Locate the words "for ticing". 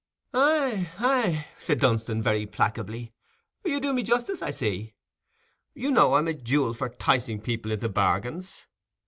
6.73-7.39